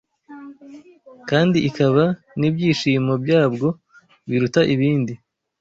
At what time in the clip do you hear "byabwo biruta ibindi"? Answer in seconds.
3.23-5.13